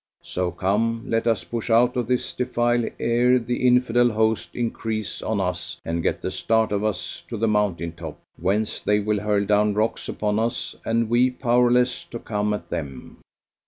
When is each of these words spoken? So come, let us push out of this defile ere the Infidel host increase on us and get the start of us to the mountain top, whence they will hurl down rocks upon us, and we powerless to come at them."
So 0.23 0.49
come, 0.49 1.03
let 1.07 1.27
us 1.27 1.43
push 1.43 1.69
out 1.69 1.95
of 1.95 2.07
this 2.07 2.33
defile 2.33 2.85
ere 2.99 3.37
the 3.37 3.67
Infidel 3.67 4.09
host 4.09 4.55
increase 4.55 5.21
on 5.21 5.39
us 5.39 5.79
and 5.85 6.01
get 6.01 6.23
the 6.23 6.31
start 6.31 6.71
of 6.71 6.83
us 6.83 7.21
to 7.27 7.37
the 7.37 7.47
mountain 7.47 7.91
top, 7.91 8.17
whence 8.37 8.79
they 8.81 8.99
will 8.99 9.19
hurl 9.19 9.45
down 9.45 9.75
rocks 9.75 10.09
upon 10.09 10.39
us, 10.39 10.75
and 10.83 11.07
we 11.07 11.29
powerless 11.29 12.03
to 12.05 12.17
come 12.17 12.51
at 12.51 12.71
them." 12.71 13.19